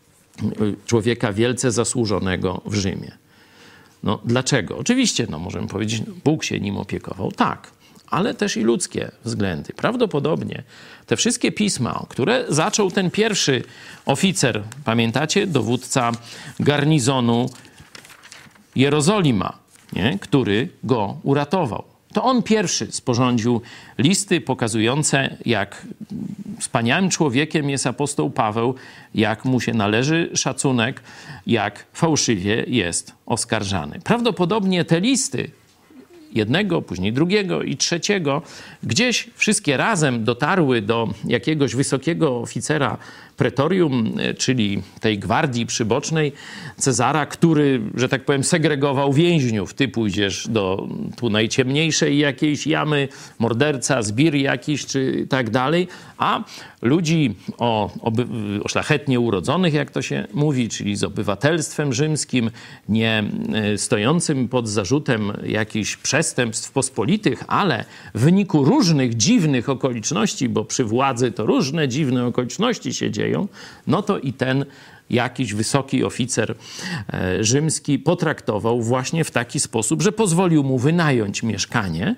[0.89, 3.11] człowieka wielce zasłużonego w Rzymie.
[4.03, 4.77] No dlaczego?
[4.77, 7.31] Oczywiście, no możemy powiedzieć, Bóg się nim opiekował.
[7.31, 7.71] Tak,
[8.12, 9.74] ale też i ludzkie względy.
[9.74, 10.63] Prawdopodobnie
[11.06, 13.63] te wszystkie pisma, które zaczął ten pierwszy
[14.06, 16.12] oficer, pamiętacie, dowódca
[16.60, 17.50] garnizonu
[18.76, 19.58] Jerozolima,
[19.93, 20.19] nie?
[20.19, 21.84] który go uratował.
[22.13, 23.62] To on pierwszy sporządził
[23.97, 25.88] listy pokazujące, jak
[26.60, 28.76] wspaniałym człowiekiem jest apostoł Paweł,
[29.15, 31.02] jak mu się należy szacunek,
[31.47, 34.00] jak fałszywie jest oskarżany.
[34.04, 35.52] Prawdopodobnie te listy
[36.33, 38.41] jednego, później drugiego i trzeciego,
[38.83, 42.97] gdzieś wszystkie razem dotarły do jakiegoś wysokiego oficera
[43.37, 46.31] pretorium, e, czyli tej gwardii przybocznej
[46.77, 49.73] Cezara, który, że tak powiem, segregował więźniów.
[49.73, 53.07] Ty pójdziesz do tu najciemniejszej jakiejś jamy,
[53.39, 56.43] morderca, zbir jakiś, czy tak dalej, a
[56.81, 57.91] ludzi o,
[58.63, 62.51] o szlachetnie urodzonych, jak to się mówi, czyli z obywatelstwem rzymskim,
[62.89, 70.65] nie e, stojącym pod zarzutem jakichś przestępstw pospolitych, ale w wyniku różnych dziwnych okoliczności, bo
[70.65, 73.47] przy władzy to różne dziwne okoliczności się dzieją,
[73.87, 74.65] no to i ten
[75.09, 76.55] jakiś wysoki oficer
[77.13, 82.15] e, rzymski potraktował właśnie w taki sposób, że pozwolił mu wynająć mieszkanie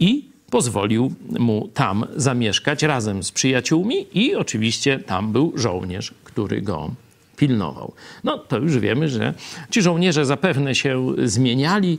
[0.00, 6.90] I pozwolił mu tam zamieszkać razem z przyjaciółmi, i oczywiście tam był żołnierz, który go
[7.36, 7.92] pilnował.
[8.24, 9.34] No to już wiemy, że
[9.70, 11.98] ci żołnierze zapewne się zmieniali,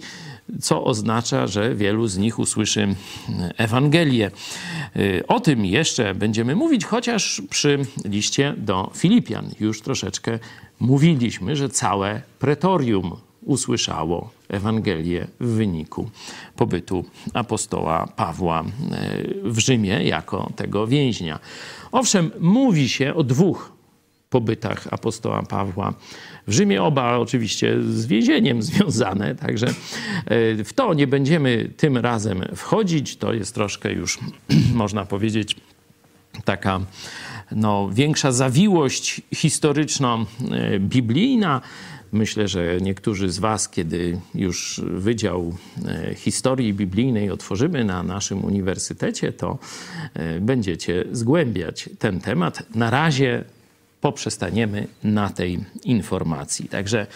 [0.61, 2.95] co oznacza, że wielu z nich usłyszy
[3.57, 4.31] Ewangelię.
[5.27, 10.39] O tym jeszcze będziemy mówić, chociaż przy liście do Filipian już troszeczkę
[10.79, 16.09] mówiliśmy, że całe pretorium usłyszało Ewangelię w wyniku
[16.55, 18.63] pobytu apostoła Pawła e,
[19.43, 21.39] w Rzymie jako tego więźnia.
[21.91, 23.79] Owszem, mówi się o dwóch
[24.29, 25.93] pobytach apostoła Pawła
[26.47, 29.73] w Rzymie, oba oczywiście z więzieniem związane, także e,
[30.63, 33.15] w to nie będziemy tym razem wchodzić.
[33.15, 34.19] To jest troszkę już,
[34.73, 35.55] można powiedzieć,
[36.45, 36.79] taka
[37.51, 41.61] no, większa zawiłość historyczno-biblijna.
[42.11, 49.33] Myślę, że niektórzy z Was, kiedy już Wydział e, Historii Biblijnej otworzymy na naszym uniwersytecie,
[49.33, 49.57] to
[50.13, 52.63] e, będziecie zgłębiać ten temat.
[52.75, 53.43] Na razie
[54.01, 56.69] poprzestaniemy na tej informacji.
[56.69, 57.07] Także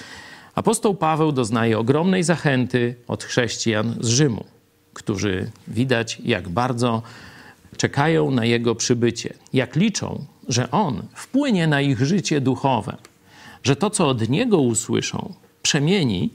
[0.56, 4.46] apostoł Paweł doznaje ogromnej zachęty od chrześcijan z Rzymu,
[4.94, 7.02] którzy widać, jak bardzo
[7.78, 12.98] czekają na jego przybycie, jak liczą, że on wpłynie na ich życie duchowe,
[13.64, 16.30] że to, co od niego usłyszą, przemieni,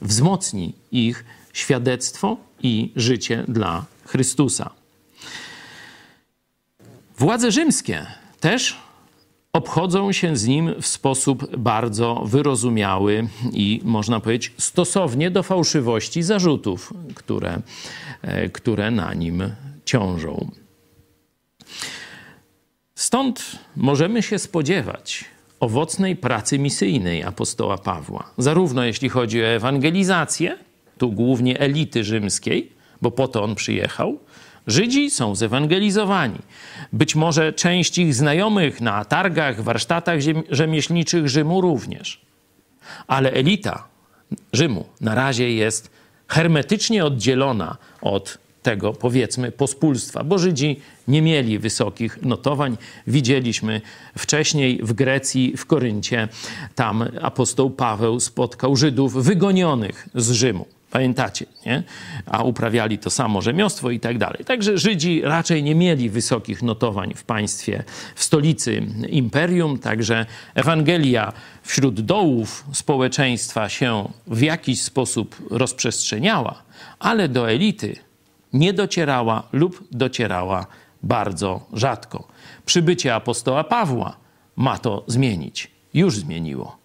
[0.00, 4.70] wzmocni ich świadectwo i życie dla Chrystusa.
[7.18, 8.06] Władze rzymskie
[8.40, 8.76] też
[9.52, 16.92] obchodzą się z nim w sposób bardzo wyrozumiały i można powiedzieć stosownie do fałszywości zarzutów,
[17.14, 17.62] które,
[18.22, 19.42] e, które na nim
[19.84, 20.50] ciążą.
[22.94, 25.24] Stąd możemy się spodziewać
[25.60, 30.58] owocnej pracy misyjnej apostoła Pawła, zarówno jeśli chodzi o ewangelizację,
[30.98, 34.18] tu głównie elity rzymskiej, bo po to on przyjechał,
[34.66, 36.38] Żydzi są zewangelizowani.
[36.92, 40.18] Być może część ich znajomych na targach, warsztatach
[40.50, 42.20] rzemieślniczych Rzymu również.
[43.06, 43.88] Ale elita
[44.52, 45.90] Rzymu na razie jest
[46.28, 52.76] hermetycznie oddzielona od tego, powiedzmy, pospólstwa, bo Żydzi nie mieli wysokich notowań.
[53.06, 53.80] Widzieliśmy
[54.18, 56.28] wcześniej w Grecji, w Koryncie,
[56.74, 60.66] tam apostoł Paweł spotkał Żydów wygonionych z Rzymu.
[60.90, 61.82] Pamiętacie, nie?
[62.26, 64.44] A uprawiali to samo rzemiosło i tak dalej.
[64.44, 72.00] Także Żydzi raczej nie mieli wysokich notowań w państwie, w stolicy imperium, także Ewangelia wśród
[72.00, 76.62] dołów społeczeństwa się w jakiś sposób rozprzestrzeniała,
[76.98, 77.96] ale do elity
[78.52, 80.66] nie docierała lub docierała
[81.02, 82.28] bardzo rzadko.
[82.66, 84.16] Przybycie apostoła Pawła
[84.56, 85.70] ma to zmienić.
[85.94, 86.76] Już zmieniło.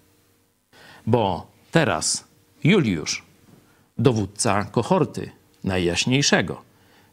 [1.07, 2.27] Bo teraz
[2.63, 3.23] Juliusz
[3.97, 5.31] dowódca kohorty
[5.63, 6.61] najjaśniejszego,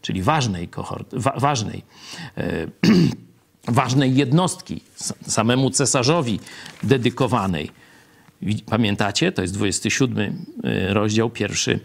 [0.02, 1.82] czyli ważnej kohorty, wa ważnej,
[2.36, 2.66] e,
[3.68, 4.80] ważnej jednostki,
[5.26, 6.40] samemu cesarzowi
[6.82, 7.70] dedykowanej.
[8.66, 11.80] Pamiętacie, to jest 27 e, rozdział, pierwszy,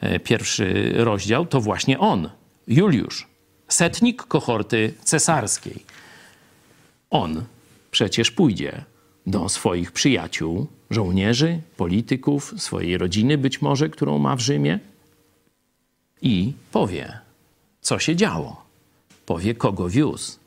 [0.00, 2.30] e, pierwszy rozdział, to właśnie on,
[2.68, 3.26] Juliusz,
[3.68, 5.84] setnik kohorty cesarskiej.
[7.10, 7.44] On
[7.90, 8.84] przecież pójdzie
[9.26, 14.78] do swoich przyjaciół, żołnierzy, polityków, swojej rodziny być może, którą ma w Rzymie
[16.22, 17.18] i powie,
[17.80, 18.64] co się działo.
[19.26, 20.38] Powie, kogo wiózł.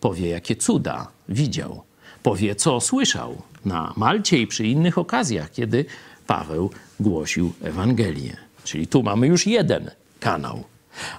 [0.00, 1.87] Powie, jakie cuda widział.
[2.28, 5.84] Powie, co słyszał na Malcie i przy innych okazjach, kiedy
[6.26, 8.36] Paweł głosił Ewangelię.
[8.64, 10.64] Czyli tu mamy już jeden kanał.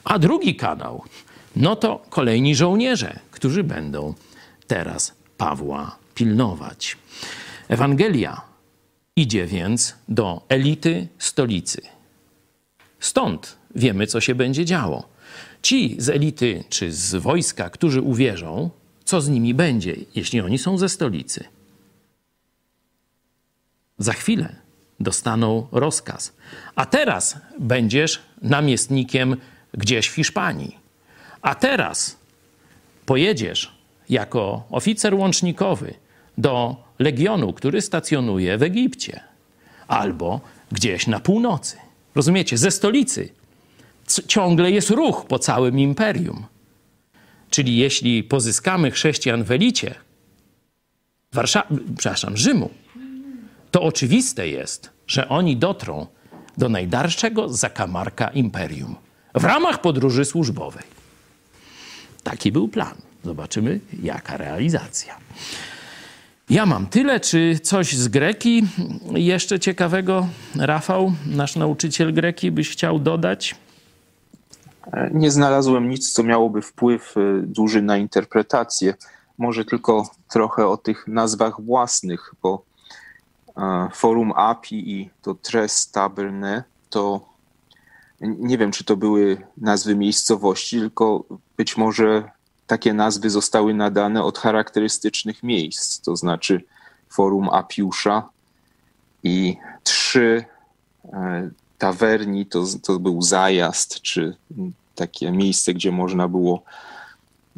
[0.03, 1.03] A drugi kanał,
[1.55, 4.13] no to kolejni żołnierze, którzy będą
[4.67, 6.97] teraz Pawła pilnować.
[7.67, 8.41] Ewangelia
[9.15, 11.81] idzie więc do elity stolicy.
[12.99, 15.09] Stąd wiemy, co się będzie działo.
[15.61, 18.69] Ci z elity czy z wojska, którzy uwierzą,
[19.09, 21.43] co z nimi będzie, jeśli oni są ze stolicy.
[23.97, 24.55] Za chwilę
[24.99, 26.33] dostaną rozkaz.
[26.75, 29.37] A teraz będziesz namiestnikiem
[29.73, 30.77] gdzieś w Hiszpanii.
[31.41, 32.17] A teraz
[33.05, 33.75] pojedziesz
[34.09, 35.93] jako oficer łącznikowy
[36.37, 39.19] do legionu, który stacjonuje w Egipcie
[39.87, 40.41] albo
[40.71, 41.77] gdzieś na północy.
[42.15, 42.57] Rozumiecie?
[42.57, 43.29] Ze stolicy
[44.27, 46.45] ciągle jest ruch po całym imperium.
[47.49, 49.95] Czyli jeśli pozyskamy chrześcijan w elicie,
[51.33, 52.69] Warszawy, przepraszam, Rzymu,
[53.71, 56.07] to oczywiste jest, że oni dotrą
[56.57, 58.95] do najdalszego zakamarka imperium
[59.35, 60.83] w ramach podróży służbowej.
[62.23, 62.95] Taki był plan.
[63.23, 65.17] Zobaczymy, jaka realizacja.
[66.49, 67.19] Ja mam tyle.
[67.19, 68.63] Czy coś z greki
[69.15, 73.55] jeszcze ciekawego, Rafał, nasz nauczyciel greki, byś chciał dodać?
[75.11, 78.93] Nie znalazłem nic, co miałoby wpływ duży na interpretację.
[79.37, 82.63] Może tylko trochę o tych nazwach własnych, bo
[83.93, 87.29] Forum API i to Tres Taberne to
[88.21, 91.23] nie wiem, czy to były nazwy miejscowości, tylko
[91.57, 92.31] być może
[92.67, 96.63] takie nazwy zostały nadane od charakterystycznych miejsc, to znaczy
[97.09, 98.29] Forum Apiusza
[99.23, 100.45] i trzy
[101.05, 104.35] e, tawerni to, to był zajazd, czy
[104.99, 106.63] takie miejsce, gdzie można było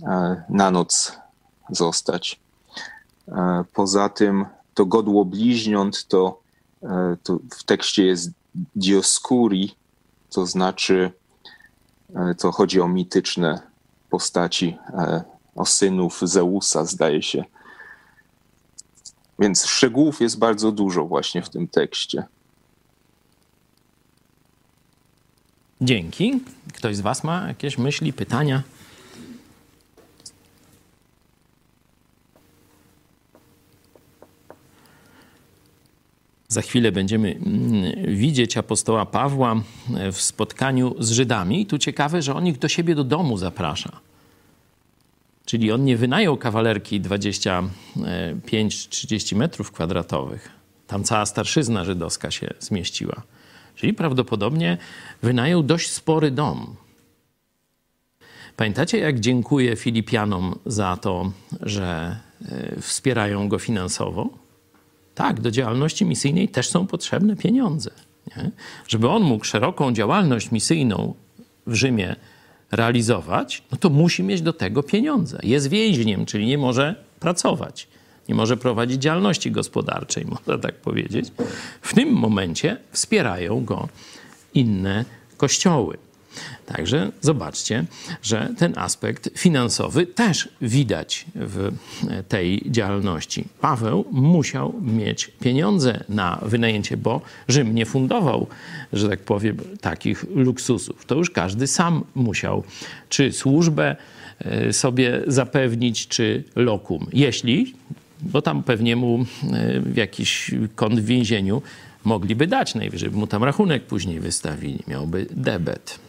[0.03, 1.19] e, na noc
[1.69, 2.39] zostać.
[3.27, 6.41] E, poza tym to godło bliźniąt to,
[7.23, 8.29] to w tekście jest
[8.75, 9.75] Dioscuri,
[10.29, 11.11] to znaczy
[12.37, 13.61] to chodzi o mityczne
[14.09, 14.77] postaci,
[15.55, 17.43] o synów Zeusa, zdaje się.
[19.39, 22.23] Więc szczegółów jest bardzo dużo właśnie w tym tekście.
[25.81, 26.39] Dzięki.
[26.73, 28.63] Ktoś z Was ma jakieś myśli, pytania?
[36.47, 39.61] Za chwilę będziemy mm, widzieć apostoła Pawła
[40.11, 41.61] w spotkaniu z Żydami.
[41.61, 43.99] I tu ciekawe, że on ich do siebie do domu zaprasza.
[45.45, 50.49] Czyli on nie wynajął kawalerki 25-30 metrów kwadratowych.
[50.87, 53.23] Tam cała starszyzna żydowska się zmieściła.
[53.81, 54.77] Czyli prawdopodobnie
[55.21, 56.75] wynajął dość spory dom.
[58.57, 62.17] Pamiętacie, jak dziękuję Filipianom za to, że
[62.51, 64.29] e, wspierają go finansowo?
[65.15, 67.91] Tak, do działalności misyjnej też są potrzebne pieniądze.
[68.27, 68.51] Nie?
[68.87, 71.13] Żeby on mógł szeroką działalność misyjną
[71.67, 72.15] w Rzymie
[72.71, 75.39] realizować, no to musi mieć do tego pieniądze.
[75.43, 77.87] Jest więźniem, czyli nie może pracować,
[78.29, 81.31] nie może prowadzić działalności gospodarczej, można tak powiedzieć.
[81.81, 83.87] W tym momencie wspierają go
[84.53, 85.05] inne
[85.37, 85.97] kościoły.
[86.65, 87.85] Także zobaczcie,
[88.23, 91.71] że ten aspekt finansowy też widać w
[92.27, 93.45] tej działalności.
[93.61, 98.47] Paweł musiał mieć pieniądze na wynajęcie, bo Rzym nie fundował,
[98.93, 101.05] że tak powiem, takich luksusów.
[101.05, 102.63] To już każdy sam musiał,
[103.09, 103.95] czy służbę
[104.39, 107.07] e, sobie zapewnić, czy lokum.
[107.13, 107.73] Jeśli,
[108.21, 111.61] bo tam pewnie mu e, w jakiś kąt w więzieniu
[112.03, 115.99] mogliby dać, najwyżej by mu tam rachunek później wystawili, miałby debet.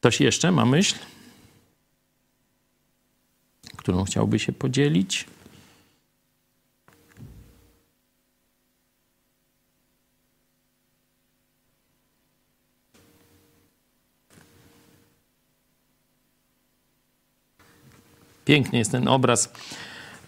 [0.00, 0.94] Ktoś jeszcze ma myśl,
[3.76, 5.26] którą chciałby się podzielić?
[18.50, 19.52] Piękny jest ten obraz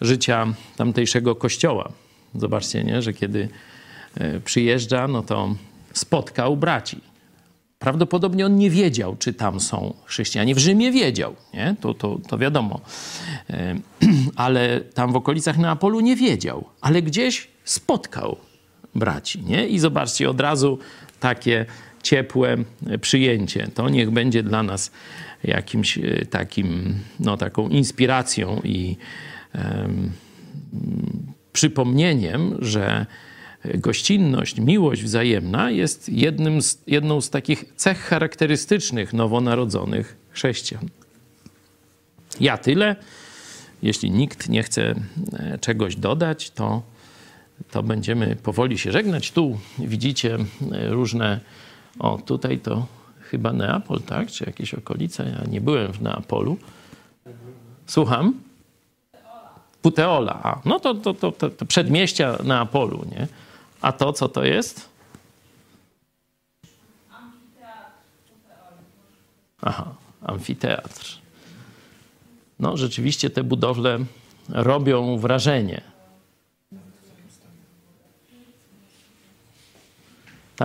[0.01, 1.91] życia tamtejszego kościoła.
[2.35, 3.01] Zobaczcie, nie?
[3.01, 3.49] że kiedy
[4.15, 5.55] e, przyjeżdża, no to
[5.93, 7.01] spotkał braci
[7.79, 10.55] Prawdopodobnie on nie wiedział, czy tam są chrześcijanie.
[10.55, 11.75] W Rzymie wiedział, nie?
[11.81, 12.81] To, to, to wiadomo.
[13.49, 13.75] E,
[14.35, 16.65] ale tam w okolicach Neapolu nie wiedział.
[16.81, 18.37] Ale gdzieś spotkał
[18.95, 19.67] braci, nie?
[19.67, 20.79] I zobaczcie, od razu
[21.19, 21.65] takie
[22.03, 22.57] ciepłe
[23.01, 23.67] przyjęcie.
[23.75, 24.91] To niech będzie dla nas
[25.43, 28.97] jakimś e, takim, no taką inspiracją i
[29.55, 30.11] um,
[31.53, 33.05] przypomnieniem, że
[33.75, 40.89] gościnność, miłość wzajemna jest jednym z, jedną z takich cech charakterystycznych nowonarodzonych chrześcijan.
[42.39, 42.95] Ja tyle.
[43.83, 44.95] Jeśli nikt nie chce
[45.33, 46.81] e, czegoś dodać, to,
[47.71, 49.31] to będziemy powoli się żegnać.
[49.31, 50.35] Tu widzicie
[50.71, 51.39] e, różne.
[51.99, 52.87] O, tutaj to
[53.33, 54.31] chyba Neapol, tak?
[54.31, 55.25] Czy jakieś okolice?
[55.29, 56.57] Ja nie byłem w Neapolu.
[57.87, 58.33] Słucham?
[59.81, 60.61] Puteola.
[60.65, 63.27] No to, to, to, to przedmieścia Neapolu, nie?
[63.81, 64.89] A to co to jest?
[69.61, 71.17] Aha, amfiteatr.
[72.59, 73.99] No, rzeczywiście te budowle
[74.49, 75.81] robią wrażenie.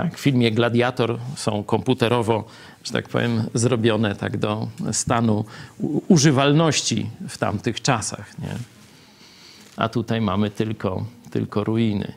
[0.03, 2.45] Tak, w filmie Gladiator są komputerowo,
[2.85, 5.45] że tak powiem, zrobione tak do stanu
[6.09, 8.39] używalności w tamtych czasach.
[8.39, 8.55] Nie?
[9.77, 12.13] A tutaj mamy tylko, tylko ruiny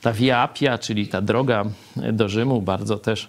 [0.00, 1.64] ta Via Appia, czyli ta droga
[2.12, 3.28] do Rzymu, bardzo też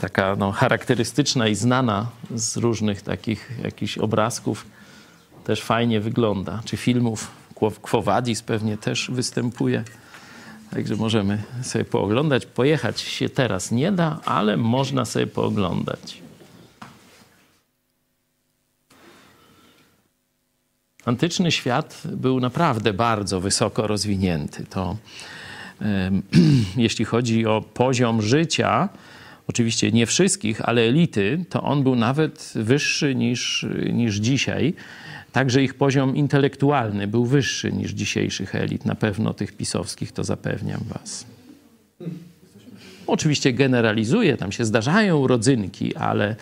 [0.00, 4.66] taka no, charakterystyczna i znana z różnych takich jakichś obrazków,
[5.44, 6.60] też fajnie wygląda.
[6.64, 7.30] Czy filmów
[7.82, 9.84] Quo Vadis pewnie też występuje.
[10.70, 12.46] Także możemy sobie pooglądać.
[12.46, 16.22] Pojechać się teraz nie da, ale można sobie pooglądać.
[21.04, 24.64] Antyczny świat był naprawdę bardzo wysoko rozwinięty.
[24.70, 24.96] To
[26.76, 28.88] jeśli chodzi o poziom życia,
[29.48, 34.74] oczywiście nie wszystkich, ale elity, to on był nawet wyższy niż, niż dzisiaj.
[35.36, 40.80] Także ich poziom intelektualny był wyższy niż dzisiejszych elit, na pewno tych pisowskich, to zapewniam
[40.88, 41.26] was.
[43.06, 46.36] Oczywiście generalizuję, tam się zdarzają rodzynki, ale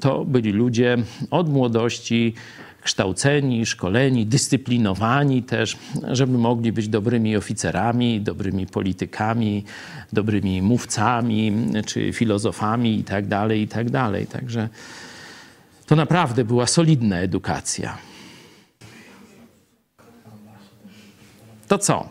[0.00, 0.96] to byli ludzie
[1.30, 2.34] od młodości
[2.82, 5.76] kształceni, szkoleni, dyscyplinowani też,
[6.12, 9.64] żeby mogli być dobrymi oficerami, dobrymi politykami,
[10.12, 11.52] dobrymi mówcami
[11.86, 13.90] czy filozofami itd., tak itd.
[13.90, 14.68] Tak Także
[15.86, 18.15] to naprawdę była solidna edukacja.
[21.76, 22.08] To co?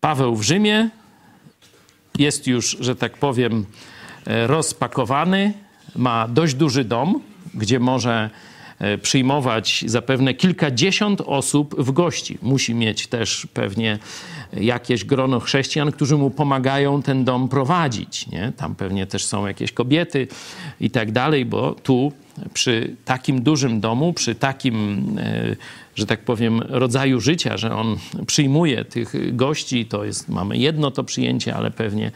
[0.00, 0.90] Paweł w Rzymie
[2.18, 3.66] jest już, że tak powiem,
[4.26, 5.52] rozpakowany,
[5.96, 7.20] ma dość duży dom,
[7.54, 8.30] gdzie może
[8.78, 12.38] E, przyjmować zapewne kilkadziesiąt osób w gości.
[12.42, 13.98] Musi mieć też pewnie
[14.52, 18.26] jakieś grono chrześcijan, którzy mu pomagają ten dom prowadzić.
[18.26, 18.52] Nie?
[18.56, 20.28] Tam pewnie też są jakieś kobiety
[20.80, 22.12] i tak dalej, bo tu
[22.54, 25.56] przy takim dużym domu, przy takim, e,
[25.96, 31.04] że tak powiem, rodzaju życia, że on przyjmuje tych gości, to jest, mamy jedno to
[31.04, 32.10] przyjęcie, ale pewnie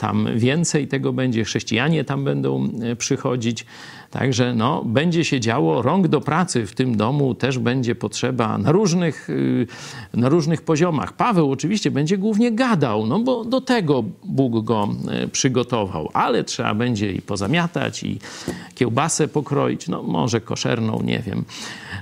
[0.00, 3.66] tam więcej tego będzie, chrześcijanie tam będą e, przychodzić.
[4.10, 8.72] Także no, będzie się działo, rąk do pracy w tym domu też będzie potrzeba na
[8.72, 9.66] różnych, y,
[10.14, 11.12] na różnych poziomach.
[11.12, 14.88] Paweł oczywiście będzie głównie gadał, no bo do tego Bóg go
[15.24, 18.18] y, przygotował, ale trzeba będzie i pozamiatać, i
[18.74, 21.44] kiełbasę pokroić, no może koszerną, nie wiem.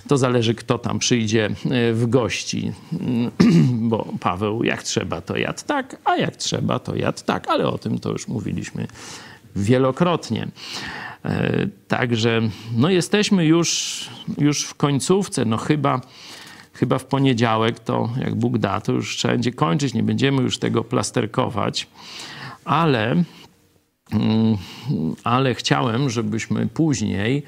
[0.09, 1.51] To zależy, kto tam przyjdzie
[1.91, 2.73] y, w gości,
[3.91, 7.79] bo Paweł jak trzeba to jadł tak, a jak trzeba to jadł tak, ale o
[7.79, 8.87] tym to już mówiliśmy
[9.57, 10.49] wielokrotnie.
[11.25, 12.41] E, także
[12.77, 16.01] no jesteśmy już, już w końcówce, no chyba,
[16.73, 20.59] chyba w poniedziałek to jak Bóg da, to już trzeba będzie kończyć, nie będziemy już
[20.59, 21.87] tego plasterkować,
[22.65, 23.11] ale,
[24.13, 24.57] mm,
[25.25, 27.43] ale chciałem, żebyśmy później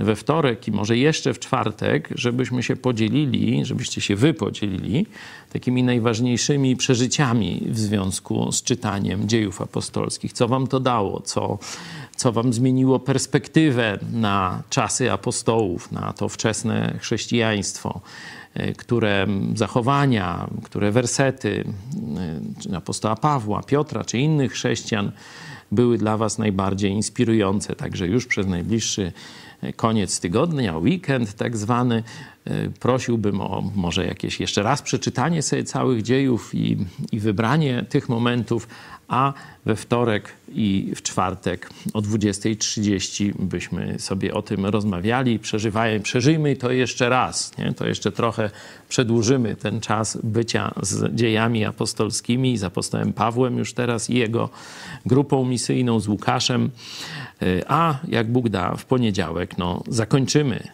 [0.00, 5.06] we wtorek i może jeszcze w czwartek, żebyśmy się podzielili, żebyście się wy podzielili
[5.52, 10.32] takimi najważniejszymi przeżyciami w związku z czytaniem dziejów apostolskich.
[10.32, 11.20] Co wam to dało?
[11.20, 11.58] Co,
[12.16, 18.00] co wam zmieniło perspektywę na czasy apostołów, na to wczesne chrześcijaństwo?
[18.54, 21.64] E, które zachowania, które wersety
[22.60, 25.12] czy apostoła Pawła, Piotra czy innych chrześcijan
[25.72, 27.76] były dla Was najbardziej inspirujące.
[27.76, 29.12] Także już przez najbliższy
[29.76, 32.02] koniec tygodnia, weekend tak zwany.
[32.44, 36.76] E, prosiłbym o może jakieś jeszcze raz przeczytanie sobie całych dziejów i,
[37.12, 38.68] i wybranie tych momentów,
[39.08, 39.32] a
[39.66, 46.72] we wtorek i w czwartek o 20.30 byśmy sobie o tym rozmawiali, przeżywajmy, przeżyjmy to
[46.72, 47.72] jeszcze raz, nie?
[47.72, 48.50] to jeszcze trochę
[48.88, 54.48] przedłużymy ten czas bycia z dziejami apostolskimi, z apostołem Pawłem już teraz i jego
[55.06, 56.70] grupą misyjną, z Łukaszem,
[57.68, 60.68] a jak Bóg da, w poniedziałek no, zakończymy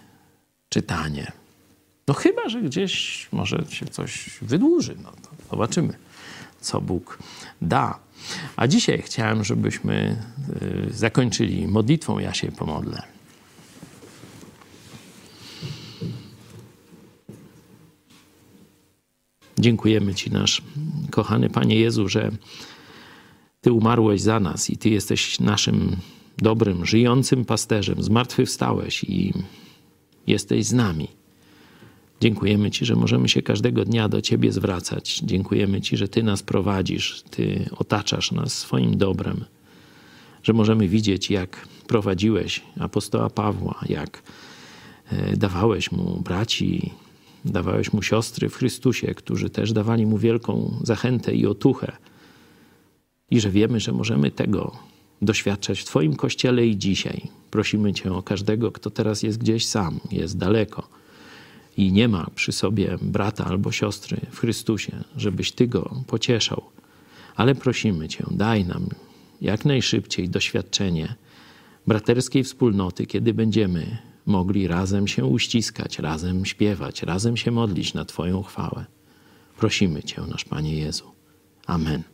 [0.68, 1.32] czytanie.
[2.08, 5.12] No chyba, że gdzieś może się coś wydłuży, no
[5.50, 5.94] zobaczymy,
[6.60, 7.18] co Bóg
[7.62, 7.98] da.
[8.56, 10.16] A dzisiaj chciałem, żebyśmy
[10.62, 12.18] y, zakończyli modlitwą.
[12.18, 13.02] Ja się pomodlę.
[19.58, 20.62] Dziękujemy Ci, nasz
[21.10, 22.30] kochany Panie Jezu, że
[23.60, 25.96] Ty umarłeś za nas i Ty jesteś naszym
[26.39, 28.03] dobrym, żyjącym pasterzem.
[28.03, 29.32] Zmartwychwstałeś i
[30.26, 31.09] jesteś z nami.
[32.20, 35.20] Dziękujemy Ci, że możemy się każdego dnia do Ciebie zwracać.
[35.24, 39.45] Dziękujemy Ci, że Ty nas prowadzisz, Ty otaczasz nas swoim dobrem,
[40.43, 44.22] że możemy widzieć, jak prowadziłeś apostoła Pawła, jak
[45.12, 46.93] e, dawałeś mu braci,
[47.45, 51.93] dawałeś mu siostry w Chrystusie, którzy też dawali mu wielką zachętę i otuchę.
[53.30, 54.76] I że wiemy, że możemy tego
[55.24, 57.28] doświadczać w Twoim kościele i dzisiaj.
[57.50, 60.88] Prosimy Cię o każdego, kto teraz jest gdzieś sam, jest daleko
[61.76, 66.62] i nie ma przy sobie brata albo siostry w Chrystusie, żebyś Ty go pocieszał.
[67.36, 68.88] Ale prosimy Cię, daj nam
[69.40, 71.14] jak najszybciej doświadczenie
[71.86, 78.42] braterskiej wspólnoty, kiedy będziemy mogli razem się uściskać, razem śpiewać, razem się modlić na Twoją
[78.42, 78.84] chwałę.
[79.58, 81.12] Prosimy Cię, nasz Panie Jezu.
[81.66, 82.13] Amen.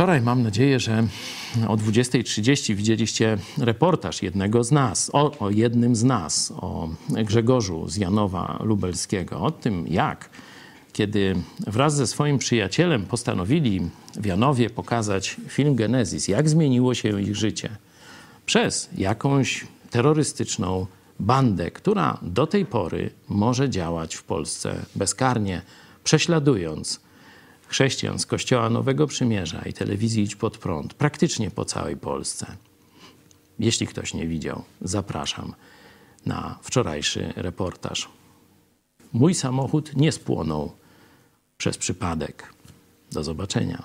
[0.00, 1.06] Wczoraj mam nadzieję, że
[1.68, 7.96] o 20.30 widzieliście reportaż jednego z nas, o, o, jednym z nas, o Grzegorzu z
[7.96, 10.30] Janowa Lubelskiego, o tym jak,
[10.92, 11.36] kiedy
[11.66, 13.80] wraz ze swoim przyjacielem postanowili
[14.14, 17.68] w Janowie pokazać film Genezis, jak zmieniło się ich życie
[18.46, 20.86] przez jakąś terrorystyczną
[21.18, 25.62] bandę, która do tej pory może działać w Polsce bezkarnie,
[26.04, 27.00] prześladując
[27.70, 32.56] chrześcijan z Kościoła Nowego Przymierza i telewizji Idź Pod Prąd, praktycznie po całej Polsce.
[33.58, 35.54] Jeśli ktoś nie widział, zapraszam
[36.26, 38.08] na wczorajszy reportaż.
[39.12, 40.72] Mój samochód nie spłonął
[41.58, 42.54] przez przypadek.
[43.12, 43.82] Do zobaczenia.